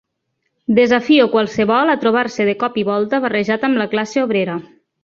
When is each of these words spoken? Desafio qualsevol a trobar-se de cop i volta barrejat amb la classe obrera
Desafio 0.79 1.27
qualsevol 1.35 1.93
a 1.95 1.99
trobar-se 2.07 2.49
de 2.51 2.57
cop 2.65 2.83
i 2.85 2.89
volta 2.91 3.23
barrejat 3.27 3.71
amb 3.71 3.85
la 3.85 3.93
classe 3.97 4.27
obrera 4.29 4.63